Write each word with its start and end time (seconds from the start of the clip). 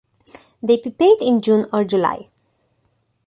They 0.63 0.79
pupate 0.79 1.17
in 1.21 1.41
June 1.41 1.65
or 1.71 1.83
July. 1.83 2.31